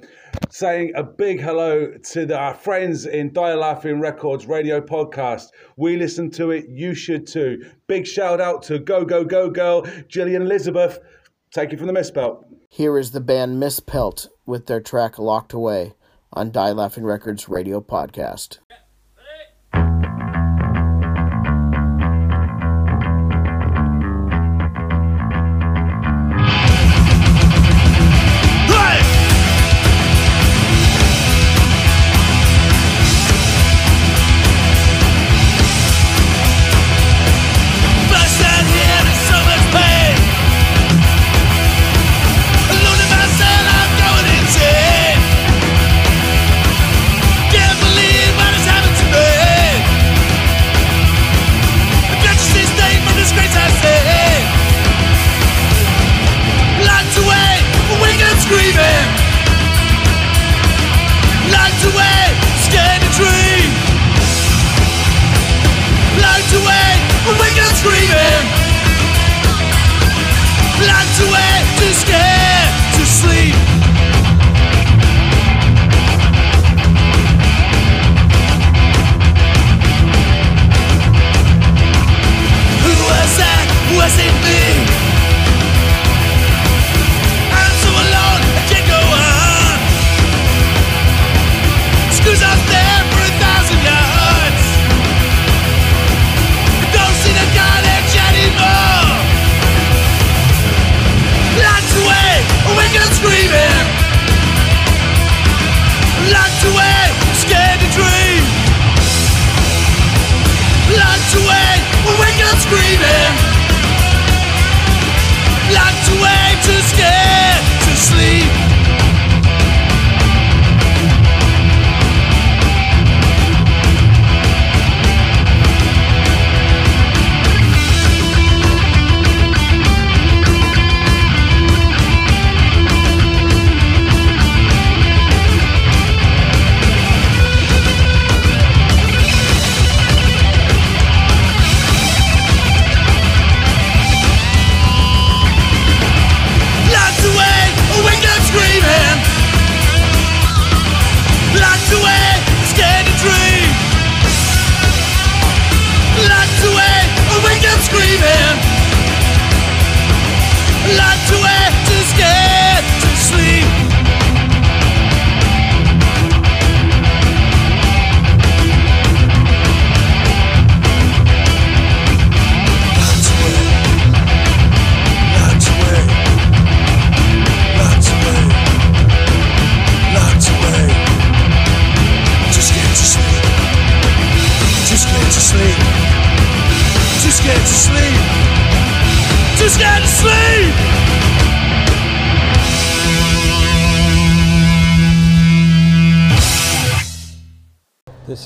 saying 0.52 0.92
a 0.96 1.02
big 1.02 1.42
hello 1.42 1.92
to 2.12 2.28
the, 2.28 2.38
our 2.38 2.54
friends 2.54 3.08
in 3.08 3.34
Die 3.34 3.56
Laughing 3.56 4.00
Records 4.00 4.46
radio 4.46 4.80
podcast. 4.80 5.48
We 5.78 5.98
listen 5.98 6.30
to 6.32 6.52
it, 6.52 6.66
you 6.70 6.94
should 6.94 7.26
too. 7.26 7.66
Big 7.88 8.06
shout 8.06 8.40
out 8.40 8.62
to 8.64 8.78
Go 8.78 9.04
Go 9.04 9.24
Go 9.24 9.50
Girl, 9.50 9.88
Gillian 10.08 10.44
Elizabeth. 10.44 11.00
Take 11.52 11.74
it 11.74 11.78
from 11.78 11.88
the 11.88 11.94
Misspelt. 11.94 12.46
Here 12.70 13.00
is 13.00 13.12
the 13.12 13.20
band 13.20 13.60
Misspelt 13.60 14.28
with 14.46 14.68
their 14.68 14.80
track 14.80 15.18
Locked 15.18 15.54
Away 15.54 15.96
on 16.32 16.52
Die 16.52 16.72
Laughing 16.74 17.04
Records 17.04 17.50
radio 17.50 17.82
podcast. 17.82 18.60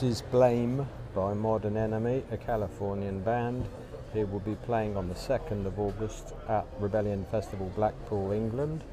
Is 0.03 0.23
Blame 0.23 0.87
by 1.13 1.35
Modern 1.35 1.77
Enemy, 1.77 2.23
a 2.31 2.37
Californian 2.37 3.19
band. 3.19 3.67
They 4.15 4.23
will 4.23 4.39
be 4.39 4.55
playing 4.55 4.97
on 4.97 5.07
the 5.07 5.13
2nd 5.13 5.67
of 5.67 5.77
August 5.77 6.33
at 6.49 6.65
Rebellion 6.79 7.23
Festival, 7.29 7.71
Blackpool, 7.75 8.31
England. 8.31 8.83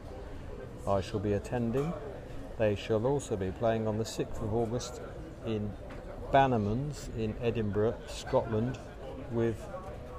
I 0.87 1.01
shall 1.01 1.19
be 1.19 1.33
attending. 1.33 1.95
They 2.59 2.75
shall 2.75 3.07
also 3.07 3.37
be 3.37 3.51
playing 3.53 3.89
on 3.89 3.97
the 3.97 4.05
6th 4.05 4.43
of 4.43 4.53
August 4.53 5.01
in 5.47 5.73
Bannerman's 6.31 7.09
in 7.17 7.35
Edinburgh, 7.41 7.97
Scotland, 8.07 8.79
with 9.33 9.57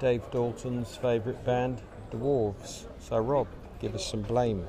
Dave 0.00 0.28
Dalton's 0.32 0.96
favourite 0.96 1.44
band, 1.44 1.82
Dwarves. 2.10 2.86
So, 2.98 3.18
Rob, 3.18 3.46
give 3.78 3.94
us 3.94 4.04
some 4.04 4.22
blame. 4.22 4.66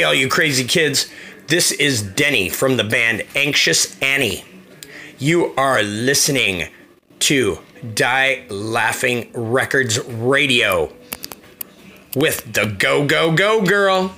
Hey, 0.00 0.04
all 0.04 0.14
you 0.14 0.30
crazy 0.30 0.64
kids. 0.64 1.10
This 1.48 1.72
is 1.72 2.00
Denny 2.00 2.48
from 2.48 2.78
the 2.78 2.84
band 2.84 3.22
Anxious 3.36 4.00
Annie. 4.00 4.46
You 5.18 5.52
are 5.56 5.82
listening 5.82 6.70
to 7.18 7.58
Die 7.92 8.46
Laughing 8.48 9.30
Records 9.34 10.02
Radio 10.02 10.90
with 12.16 12.50
the 12.50 12.64
Go 12.64 13.04
Go 13.04 13.32
Go 13.32 13.60
Girl. 13.60 14.14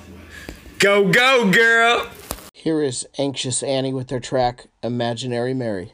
Go 0.79 1.11
Go 1.11 1.51
Girl. 1.51 2.07
Here 2.53 2.81
is 2.81 3.05
Anxious 3.17 3.61
Annie 3.61 3.91
with 3.91 4.07
their 4.07 4.21
track 4.21 4.67
Imaginary 4.83 5.53
Mary. 5.53 5.91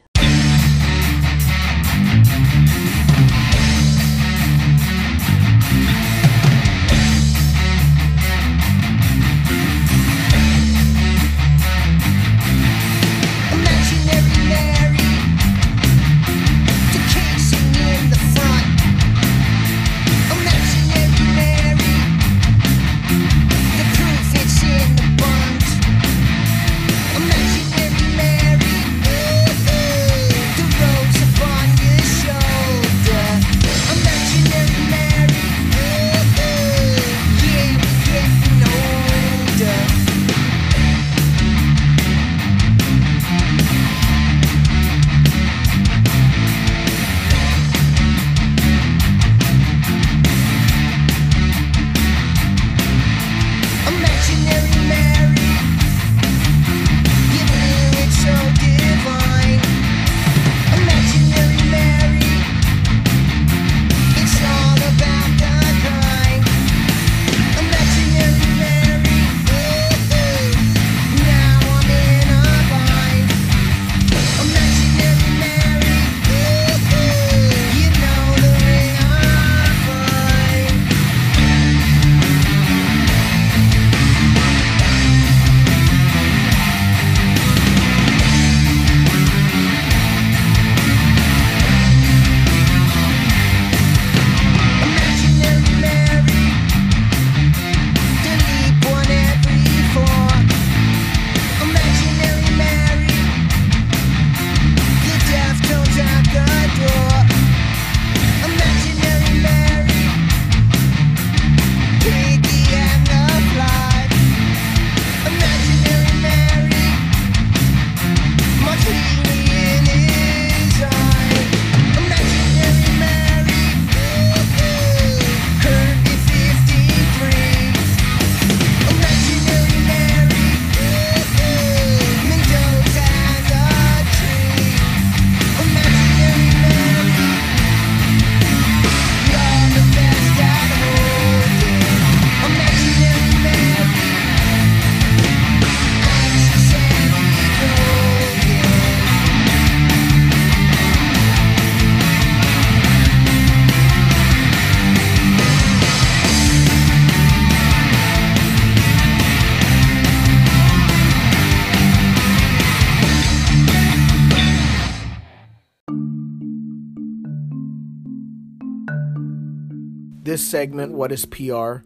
Segment, 170.50 170.92
What 170.92 171.12
is 171.12 171.26
PR, 171.26 171.76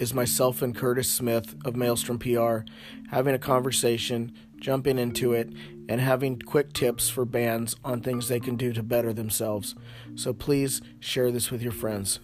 is 0.00 0.12
myself 0.12 0.60
and 0.60 0.74
Curtis 0.74 1.08
Smith 1.08 1.54
of 1.64 1.76
Maelstrom 1.76 2.18
PR 2.18 2.68
having 3.10 3.32
a 3.32 3.38
conversation, 3.38 4.32
jumping 4.56 4.98
into 4.98 5.34
it, 5.34 5.52
and 5.88 6.00
having 6.00 6.40
quick 6.40 6.72
tips 6.72 7.08
for 7.08 7.24
bands 7.24 7.76
on 7.84 8.00
things 8.00 8.26
they 8.26 8.40
can 8.40 8.56
do 8.56 8.72
to 8.72 8.82
better 8.82 9.12
themselves. 9.12 9.76
So 10.16 10.32
please 10.32 10.82
share 10.98 11.30
this 11.30 11.52
with 11.52 11.62
your 11.62 11.70
friends. 11.70 12.18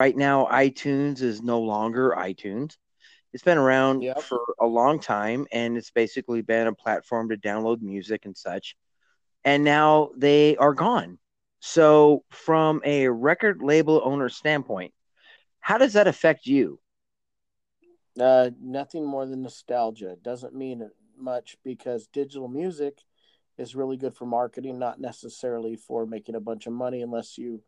Right 0.00 0.16
now, 0.16 0.48
iTunes 0.50 1.22
is 1.22 1.40
no 1.40 1.60
longer 1.60 2.16
iTunes. 2.18 2.76
It's 3.32 3.44
been 3.44 3.58
around 3.58 4.04
for 4.24 4.40
a 4.58 4.66
long 4.66 4.98
time, 4.98 5.46
and 5.52 5.76
it's 5.76 5.92
basically 5.92 6.42
been 6.42 6.66
a 6.66 6.74
platform 6.74 7.28
to 7.28 7.36
download 7.36 7.82
music 7.82 8.24
and 8.24 8.36
such. 8.36 8.74
And 9.44 9.62
now 9.62 10.10
they 10.16 10.56
are 10.56 10.74
gone. 10.74 11.20
So, 11.60 12.24
from 12.30 12.80
a 12.84 13.08
record 13.08 13.62
label 13.62 14.00
owner 14.04 14.28
standpoint, 14.28 14.92
how 15.60 15.78
does 15.78 15.94
that 15.94 16.06
affect 16.06 16.46
you? 16.46 16.78
Uh, 18.18 18.50
nothing 18.60 19.04
more 19.04 19.26
than 19.26 19.42
nostalgia. 19.42 20.10
It 20.10 20.22
doesn't 20.22 20.54
mean 20.54 20.88
much 21.16 21.56
because 21.64 22.06
digital 22.08 22.48
music 22.48 23.02
is 23.58 23.74
really 23.74 23.96
good 23.96 24.14
for 24.14 24.26
marketing, 24.26 24.78
not 24.78 25.00
necessarily 25.00 25.76
for 25.76 26.06
making 26.06 26.36
a 26.36 26.40
bunch 26.40 26.66
of 26.66 26.72
money 26.72 27.02
unless 27.02 27.36
you 27.38 27.62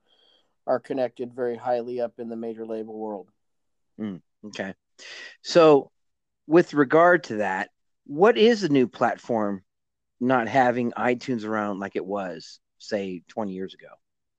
are 0.67 0.79
connected 0.79 1.35
very 1.35 1.57
highly 1.57 2.01
up 2.01 2.19
in 2.19 2.29
the 2.29 2.37
major 2.37 2.65
label 2.65 2.97
world. 2.97 3.29
Mm, 4.01 4.21
okay. 4.47 4.75
So, 5.43 5.91
with 6.47 6.75
regard 6.75 7.25
to 7.25 7.37
that, 7.37 7.71
what 8.07 8.39
is 8.39 8.61
the 8.61 8.69
new 8.69 8.87
platform 8.87 9.63
not 10.21 10.49
having 10.49 10.93
iTunes 10.93 11.45
around 11.45 11.81
like 11.81 11.97
it 11.97 12.05
was, 12.05 12.61
say, 12.81 13.23
20 13.29 13.53
years 13.53 13.75
ago? 13.75 13.89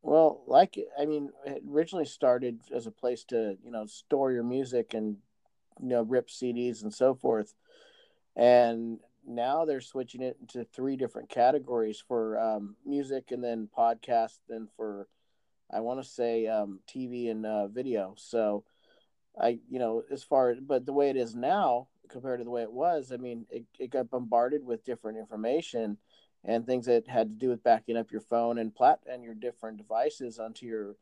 Well, 0.04 0.44
like 0.48 0.78
I 1.00 1.06
mean, 1.06 1.30
it 1.46 1.64
originally 1.70 2.06
started 2.06 2.60
as 2.74 2.88
a 2.88 2.92
place 2.92 3.24
to 3.26 3.58
you 3.64 3.72
know 3.72 3.86
store 3.86 4.32
your 4.32 4.44
music 4.44 4.94
and 4.94 5.18
you 5.80 5.90
know 5.90 6.02
rip 6.02 6.28
CDs 6.28 6.82
and 6.82 6.94
so 6.94 7.14
forth, 7.14 7.54
and 8.36 9.00
now 9.26 9.66
they're 9.66 9.82
switching 9.82 10.22
it 10.22 10.38
into 10.42 10.64
three 10.64 10.96
different 10.96 11.30
categories 11.30 12.04
for 12.08 12.40
um, 12.40 12.76
music 12.86 13.32
and 13.32 13.44
then 13.44 13.70
podcast 13.78 14.40
and 14.50 14.68
for 14.76 15.08
I 15.72 15.82
want 15.82 16.02
to 16.02 16.10
say 16.10 16.48
um, 16.48 16.80
TV 16.90 17.30
and 17.30 17.46
uh, 17.46 17.68
video. 17.68 18.16
So 18.18 18.64
I 19.40 19.60
you 19.70 19.78
know 19.78 20.04
as 20.12 20.24
far 20.24 20.56
but 20.60 20.88
the 20.88 20.94
way 20.94 21.12
it 21.12 21.16
is 21.16 21.36
now 21.36 21.88
compared 22.10 22.40
to 22.40 22.44
the 22.44 22.50
way 22.50 22.64
it 22.64 22.74
was, 22.74 23.12
I 23.12 23.18
mean 23.18 23.46
it, 23.52 23.66
it 23.78 23.92
got 23.92 24.10
bombarded 24.10 24.66
with 24.66 24.84
different 24.84 25.20
information 25.20 25.98
and 26.44 26.66
things 26.66 26.86
that 26.86 27.08
had 27.08 27.28
to 27.30 27.46
do 27.46 27.50
with 27.50 27.64
backing 27.64 27.98
up 27.98 28.12
your 28.12 28.22
phone 28.22 28.58
and 28.58 28.76
plat 28.76 29.00
and 29.10 29.24
your 29.24 29.36
different 29.36 29.78
devices 29.78 30.40
onto 30.40 30.66
your 30.66 30.96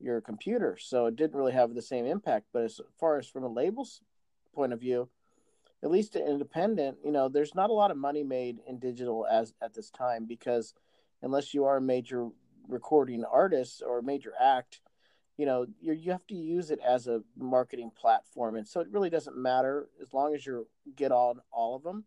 your 0.00 0.20
computer. 0.20 0.78
So 0.80 1.06
it 1.06 1.16
didn't 1.16 1.36
really 1.36 1.52
have 1.52 1.74
the 1.74 1.82
same 1.82 2.06
impact. 2.06 2.46
But 2.52 2.64
as 2.64 2.80
far 2.98 3.18
as 3.18 3.28
from 3.28 3.44
a 3.44 3.48
label's 3.48 4.00
point 4.54 4.72
of 4.72 4.80
view, 4.80 5.10
at 5.82 5.90
least 5.90 6.16
independent, 6.16 6.98
you 7.04 7.12
know, 7.12 7.28
there's 7.28 7.54
not 7.54 7.70
a 7.70 7.74
lot 7.74 7.90
of 7.90 7.96
money 7.96 8.22
made 8.22 8.58
in 8.66 8.78
digital 8.78 9.26
as 9.30 9.52
at 9.62 9.74
this 9.74 9.90
time 9.90 10.24
because 10.24 10.74
unless 11.22 11.52
you 11.52 11.64
are 11.64 11.76
a 11.76 11.82
major 11.82 12.28
recording 12.68 13.24
artist 13.24 13.82
or 13.86 13.98
a 13.98 14.02
major 14.02 14.32
act, 14.40 14.80
you 15.36 15.46
know 15.46 15.64
you 15.80 15.94
you 15.94 16.12
have 16.12 16.26
to 16.26 16.34
use 16.34 16.70
it 16.70 16.80
as 16.86 17.06
a 17.06 17.22
marketing 17.38 17.90
platform, 17.98 18.56
and 18.56 18.68
so 18.68 18.80
it 18.80 18.88
really 18.90 19.08
doesn't 19.08 19.36
matter 19.36 19.88
as 20.02 20.12
long 20.12 20.34
as 20.34 20.44
you 20.44 20.66
get 20.96 21.12
on 21.12 21.40
all 21.50 21.74
of 21.74 21.82
them, 21.82 22.04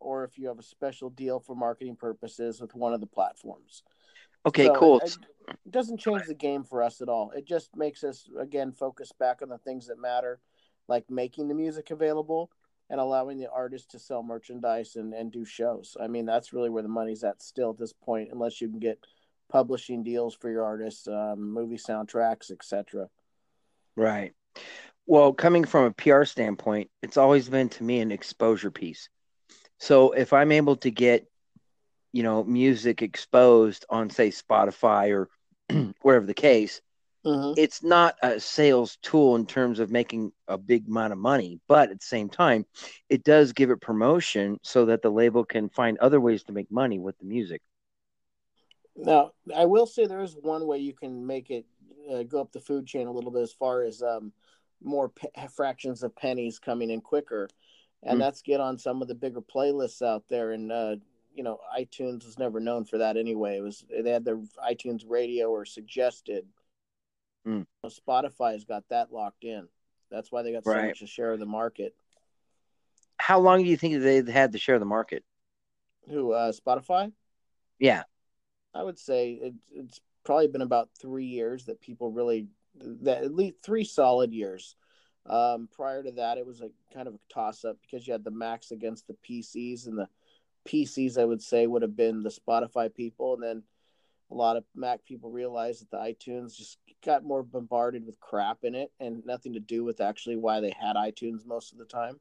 or 0.00 0.24
if 0.24 0.38
you 0.38 0.48
have 0.48 0.58
a 0.58 0.62
special 0.62 1.10
deal 1.10 1.40
for 1.40 1.54
marketing 1.54 1.96
purposes 1.96 2.60
with 2.60 2.74
one 2.74 2.92
of 2.92 3.00
the 3.00 3.06
platforms. 3.06 3.82
Okay, 4.46 4.66
So 4.66 4.74
cool. 4.74 4.98
It, 5.00 5.16
it 5.48 5.72
doesn't 5.72 5.98
change 5.98 6.22
the 6.26 6.34
game 6.34 6.64
for 6.64 6.82
us 6.82 7.00
at 7.00 7.08
all. 7.08 7.30
It 7.30 7.46
just 7.46 7.76
makes 7.76 8.04
us 8.04 8.28
again 8.38 8.72
focus 8.72 9.12
back 9.12 9.42
on 9.42 9.48
the 9.48 9.58
things 9.58 9.88
that 9.88 10.00
matter, 10.00 10.40
like 10.88 11.10
making 11.10 11.48
the 11.48 11.54
music 11.54 11.90
available 11.90 12.50
and 12.88 13.00
allowing 13.00 13.38
the 13.38 13.50
artist 13.50 13.90
to 13.90 13.98
sell 13.98 14.22
merchandise 14.22 14.96
and, 14.96 15.12
and 15.12 15.32
do 15.32 15.44
shows. 15.44 15.96
I 16.00 16.06
mean, 16.06 16.24
that's 16.24 16.52
really 16.52 16.70
where 16.70 16.82
the 16.82 16.88
money's 16.88 17.24
at 17.24 17.42
still 17.42 17.70
at 17.70 17.78
this 17.78 17.92
point, 17.92 18.28
unless 18.32 18.60
you 18.60 18.68
can 18.68 18.78
get 18.78 19.04
publishing 19.48 20.02
deals 20.02 20.34
for 20.34 20.50
your 20.50 20.64
artists, 20.64 21.08
um, 21.08 21.52
movie 21.52 21.76
soundtracks, 21.76 22.50
etc. 22.50 23.08
Right. 23.96 24.32
Well, 25.06 25.32
coming 25.32 25.64
from 25.64 25.84
a 25.84 25.92
PR 25.92 26.24
standpoint, 26.24 26.90
it's 27.02 27.16
always 27.16 27.48
been 27.48 27.68
to 27.70 27.84
me 27.84 28.00
an 28.00 28.10
exposure 28.10 28.70
piece. 28.70 29.08
So 29.78 30.12
if 30.12 30.32
I'm 30.32 30.52
able 30.52 30.76
to 30.76 30.90
get, 30.90 31.26
you 32.12 32.22
know, 32.22 32.44
music 32.44 33.02
exposed 33.02 33.84
on, 33.88 34.10
say, 34.10 34.30
Spotify 34.30 35.10
or 35.12 35.28
wherever 36.02 36.26
the 36.26 36.34
case, 36.34 36.80
it's 37.56 37.82
not 37.82 38.16
a 38.22 38.38
sales 38.40 38.98
tool 39.02 39.34
in 39.36 39.46
terms 39.46 39.80
of 39.80 39.90
making 39.90 40.32
a 40.48 40.58
big 40.58 40.88
amount 40.88 41.12
of 41.12 41.18
money, 41.18 41.60
but 41.68 41.90
at 41.90 42.00
the 42.00 42.06
same 42.06 42.28
time, 42.28 42.64
it 43.08 43.24
does 43.24 43.52
give 43.52 43.70
it 43.70 43.80
promotion 43.80 44.58
so 44.62 44.86
that 44.86 45.02
the 45.02 45.10
label 45.10 45.44
can 45.44 45.68
find 45.68 45.98
other 45.98 46.20
ways 46.20 46.44
to 46.44 46.52
make 46.52 46.70
money 46.70 46.98
with 46.98 47.18
the 47.18 47.24
music. 47.24 47.62
Now, 48.96 49.32
I 49.54 49.66
will 49.66 49.86
say 49.86 50.06
there 50.06 50.22
is 50.22 50.36
one 50.40 50.66
way 50.66 50.78
you 50.78 50.94
can 50.94 51.26
make 51.26 51.50
it 51.50 51.66
uh, 52.12 52.22
go 52.22 52.40
up 52.40 52.52
the 52.52 52.60
food 52.60 52.86
chain 52.86 53.06
a 53.06 53.12
little 53.12 53.30
bit 53.30 53.42
as 53.42 53.52
far 53.52 53.82
as 53.82 54.02
um, 54.02 54.32
more 54.82 55.10
pe- 55.10 55.48
fractions 55.54 56.02
of 56.02 56.14
pennies 56.16 56.58
coming 56.58 56.90
in 56.90 57.00
quicker, 57.00 57.48
and 58.02 58.16
Mm. 58.16 58.20
that's 58.20 58.42
get 58.42 58.60
on 58.60 58.78
some 58.78 59.02
of 59.02 59.08
the 59.08 59.14
bigger 59.14 59.40
playlists 59.40 60.02
out 60.02 60.24
there. 60.28 60.52
And 60.52 60.70
uh, 60.72 60.96
you 61.34 61.42
know, 61.42 61.58
iTunes 61.78 62.24
was 62.24 62.38
never 62.38 62.60
known 62.60 62.84
for 62.84 62.98
that 62.98 63.16
anyway. 63.16 63.58
It 63.58 63.62
was 63.62 63.84
they 63.90 64.10
had 64.10 64.24
their 64.24 64.38
iTunes 64.66 65.04
Radio 65.06 65.50
or 65.50 65.64
suggested. 65.64 66.46
Mm. 67.46 67.66
Spotify's 67.86 68.64
got 68.64 68.84
that 68.88 69.12
locked 69.12 69.44
in. 69.44 69.68
That's 70.10 70.32
why 70.32 70.42
they 70.42 70.52
got 70.52 70.64
so 70.64 70.72
Right. 70.72 70.86
much 70.88 71.02
a 71.02 71.06
share 71.06 71.32
of 71.32 71.40
the 71.40 71.46
market. 71.46 71.94
How 73.18 73.38
long 73.40 73.62
do 73.62 73.68
you 73.68 73.76
think 73.76 74.00
they've 74.02 74.26
had 74.26 74.52
to 74.52 74.58
share 74.58 74.74
of 74.76 74.80
the 74.80 74.86
market? 74.86 75.24
Who 76.08 76.32
uh, 76.32 76.52
Spotify? 76.52 77.12
Yeah. 77.78 78.04
I 78.74 78.82
would 78.82 78.98
say 78.98 79.32
it, 79.32 79.54
it's 79.72 80.00
probably 80.24 80.48
been 80.48 80.62
about 80.62 80.90
three 81.00 81.24
years 81.26 81.64
that 81.66 81.80
people 81.80 82.10
really 82.10 82.48
that 82.74 83.24
at 83.24 83.34
least 83.34 83.56
three 83.62 83.84
solid 83.84 84.32
years. 84.32 84.76
Um, 85.28 85.68
prior 85.74 86.02
to 86.02 86.12
that, 86.12 86.38
it 86.38 86.46
was 86.46 86.60
a 86.60 86.70
kind 86.94 87.08
of 87.08 87.14
a 87.14 87.32
toss 87.32 87.64
up 87.64 87.76
because 87.82 88.06
you 88.06 88.12
had 88.12 88.24
the 88.24 88.30
Macs 88.30 88.70
against 88.70 89.06
the 89.06 89.16
PCs, 89.28 89.86
and 89.86 89.98
the 89.98 90.08
PCs 90.66 91.18
I 91.18 91.24
would 91.24 91.42
say 91.42 91.66
would 91.66 91.82
have 91.82 91.96
been 91.96 92.22
the 92.22 92.30
Spotify 92.30 92.92
people, 92.92 93.34
and 93.34 93.42
then 93.42 93.62
a 94.30 94.34
lot 94.34 94.56
of 94.56 94.64
Mac 94.74 95.04
people 95.04 95.30
realized 95.30 95.82
that 95.82 95.90
the 95.90 95.98
iTunes 95.98 96.56
just 96.56 96.78
got 97.04 97.24
more 97.24 97.42
bombarded 97.42 98.04
with 98.06 98.20
crap 98.20 98.58
in 98.64 98.74
it, 98.74 98.92
and 99.00 99.24
nothing 99.24 99.52
to 99.54 99.60
do 99.60 99.84
with 99.84 100.00
actually 100.00 100.36
why 100.36 100.60
they 100.60 100.74
had 100.78 100.96
iTunes 100.96 101.46
most 101.46 101.72
of 101.72 101.78
the 101.78 101.84
time. 101.84 102.20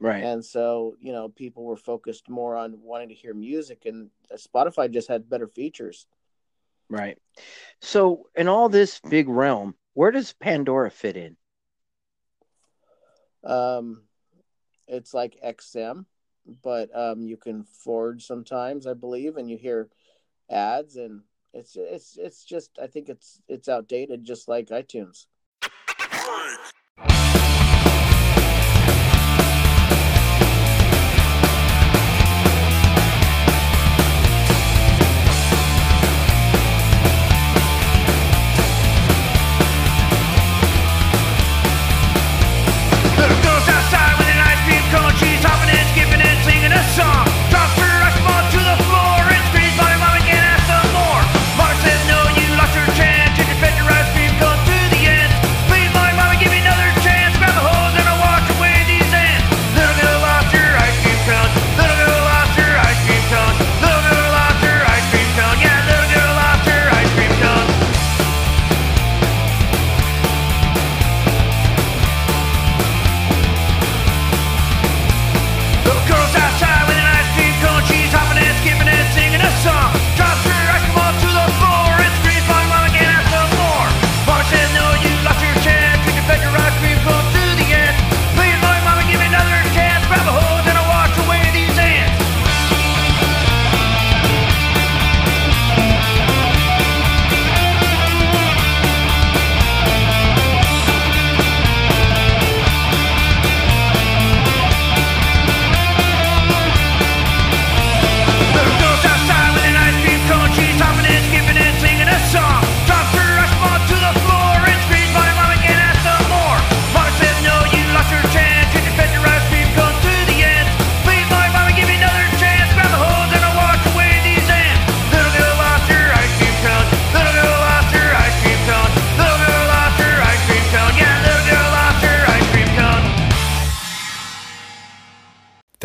Right. 0.00 0.24
And 0.24 0.42
so, 0.42 0.96
you 1.00 1.12
know, 1.12 1.28
people 1.28 1.64
were 1.64 1.76
focused 1.76 2.28
more 2.28 2.56
on 2.56 2.80
wanting 2.80 3.10
to 3.10 3.14
hear 3.14 3.34
music, 3.34 3.82
and 3.84 4.10
Spotify 4.34 4.90
just 4.90 5.08
had 5.08 5.28
better 5.28 5.46
features. 5.46 6.06
Right. 6.88 7.18
So, 7.80 8.28
in 8.34 8.48
all 8.48 8.68
this 8.68 9.00
big 9.08 9.28
realm, 9.28 9.74
where 9.94 10.10
does 10.10 10.32
Pandora 10.32 10.90
fit 10.90 11.16
in? 11.16 11.36
Um, 13.44 14.02
it's 14.86 15.14
like 15.14 15.38
XM, 15.44 16.04
but 16.62 16.94
um, 16.96 17.22
you 17.22 17.36
can 17.36 17.64
forward 17.64 18.22
sometimes, 18.22 18.86
I 18.86 18.94
believe, 18.94 19.36
and 19.36 19.50
you 19.50 19.56
hear 19.56 19.88
ads, 20.50 20.96
and 20.96 21.22
it's 21.52 21.76
it's 21.76 22.16
it's 22.18 22.44
just 22.44 22.78
I 22.80 22.86
think 22.86 23.08
it's 23.08 23.40
it's 23.48 23.68
outdated, 23.68 24.24
just 24.24 24.48
like 24.48 24.68
iTunes. 24.68 25.26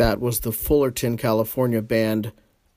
That 0.06 0.20
was 0.20 0.38
the 0.38 0.52
Fullerton, 0.52 1.16
California 1.16 1.82
band, 1.82 2.30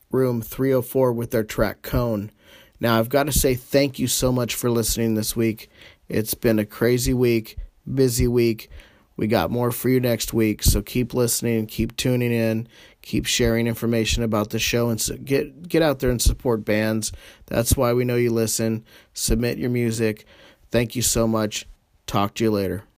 Room 0.09 0.41
304, 0.41 1.13
with 1.13 1.29
their 1.29 1.43
track 1.43 1.83
Cone. 1.83 2.31
Now, 2.79 2.97
I've 2.97 3.07
got 3.07 3.27
to 3.27 3.31
say 3.31 3.53
thank 3.53 3.99
you 3.99 4.07
so 4.07 4.31
much 4.31 4.55
for 4.55 4.71
listening 4.71 5.13
this 5.13 5.35
week. 5.35 5.69
It's 6.07 6.33
been 6.33 6.57
a 6.57 6.65
crazy 6.65 7.13
week, 7.13 7.59
busy 7.93 8.27
week. 8.27 8.71
We 9.15 9.27
got 9.27 9.51
more 9.51 9.71
for 9.71 9.89
you 9.89 9.99
next 9.99 10.33
week, 10.33 10.63
so 10.63 10.81
keep 10.81 11.13
listening, 11.13 11.67
keep 11.67 11.95
tuning 11.95 12.31
in, 12.31 12.67
keep 13.03 13.27
sharing 13.27 13.67
information 13.67 14.23
about 14.23 14.49
the 14.49 14.57
show, 14.57 14.89
and 14.89 14.99
so 14.99 15.15
get 15.15 15.69
get 15.69 15.83
out 15.83 15.99
there 15.99 16.09
and 16.09 16.19
support 16.19 16.65
bands. 16.65 17.11
That's 17.45 17.77
why 17.77 17.93
we 17.93 18.05
know 18.05 18.15
you 18.15 18.31
listen. 18.31 18.83
Submit 19.13 19.59
your 19.59 19.69
music. 19.69 20.25
Thank 20.71 20.95
you 20.95 21.03
so 21.03 21.27
much. 21.27 21.67
Talk 22.07 22.33
to 22.35 22.43
you 22.45 22.49
later. 22.49 22.88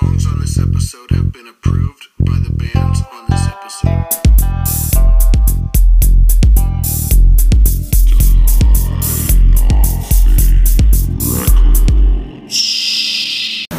Songs 0.00 0.26
on 0.26 0.40
this 0.40 0.58
episode 0.58 1.10
have 1.10 1.32
been 1.32 1.46
approved 1.46 2.08
by 2.20 2.32
the 2.38 2.50
bands 2.52 3.00
on 3.12 3.26
this 3.28 3.46
episode. 3.48 4.06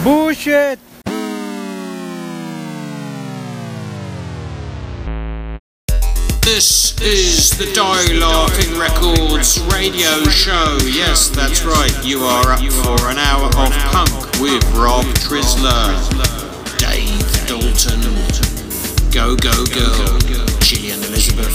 Bullshit! 0.04 0.85
This 6.56 6.96
is 7.02 7.50
the 7.58 7.66
Die 7.74 8.14
Laughing 8.14 8.80
Records 8.80 9.60
radio 9.76 10.24
show. 10.32 10.78
Yes, 10.88 11.28
that's 11.28 11.66
right. 11.66 11.92
You 12.02 12.20
are 12.24 12.50
up 12.50 12.62
for 12.64 13.10
an 13.12 13.18
hour 13.18 13.48
of 13.48 13.74
punk 13.92 14.40
with 14.40 14.64
Rob 14.72 15.04
Trisler, 15.20 15.92
Dave 16.80 17.28
Dalton, 17.46 18.00
Go 19.12 19.36
Go 19.36 19.66
Girl, 19.66 20.18
Gillian 20.62 21.04
Elizabeth, 21.04 21.52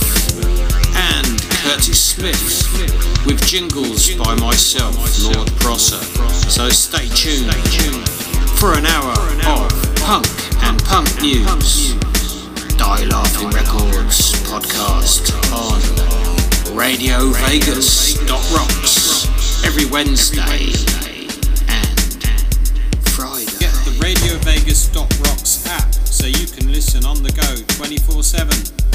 and 0.95 1.41
Curtis 1.49 1.99
Smith 1.99 3.25
with 3.25 3.41
jingles 3.47 4.15
by 4.17 4.35
myself, 4.35 4.95
Lord 5.25 5.51
Prosser. 5.61 6.05
So 6.51 6.69
stay 6.69 7.09
tuned 7.09 8.07
for 8.61 8.75
an 8.75 8.85
hour 8.85 9.17
of 9.49 9.97
punk 9.97 10.27
and 10.63 10.79
punk 10.85 11.23
news. 11.23 12.10
Die 12.81 13.05
Laughing 13.05 13.51
Records 13.51 14.33
podcast 14.49 15.35
on 15.53 15.83
Radio 16.75 17.29
Vegas 17.29 18.17
Rocks 18.55 19.29
every 19.67 19.85
Wednesday 19.85 20.73
and 21.69 22.25
Friday. 23.11 23.53
Get 23.59 23.77
the 23.85 23.99
Radio 24.01 24.39
Vegas 24.39 24.89
Rocks 24.97 25.67
app 25.67 25.93
so 25.93 26.27
you 26.27 26.47
can 26.47 26.73
listen 26.73 27.05
on 27.05 27.23
the 27.23 27.33
go 27.33 27.55
24 27.77 28.23
7. 28.23 28.90